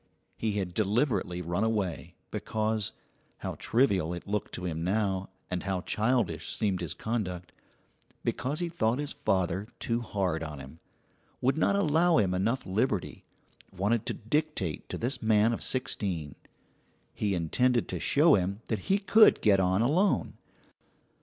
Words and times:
He 0.35 0.53
had 0.53 0.73
deliberately 0.73 1.43
run 1.43 1.63
away, 1.63 2.15
because 2.31 2.91
how 3.37 3.53
trivial 3.59 4.15
it 4.15 4.25
looked 4.25 4.51
to 4.55 4.65
him 4.65 4.83
now, 4.83 5.29
and 5.51 5.61
how 5.61 5.81
childish 5.81 6.55
seemed 6.57 6.81
his 6.81 6.95
conduct 6.95 7.51
because 8.23 8.57
he 8.57 8.67
thought 8.67 8.97
his 8.97 9.13
father 9.13 9.67
too 9.79 10.01
hard 10.01 10.41
on 10.41 10.57
him; 10.57 10.79
would 11.39 11.55
not 11.55 11.75
allow 11.75 12.17
him 12.17 12.33
enough 12.33 12.65
liberty; 12.65 13.25
wanted 13.77 14.07
to 14.07 14.15
dictate 14.15 14.89
to 14.89 14.97
this 14.97 15.21
man 15.21 15.53
of 15.53 15.61
sixteen; 15.61 16.33
he 17.13 17.35
intended 17.35 17.87
to 17.89 17.99
show 17.99 18.33
him 18.33 18.61
that 18.69 18.89
he 18.89 18.97
could 18.97 19.39
get 19.39 19.59
on 19.59 19.83
alone. 19.83 20.33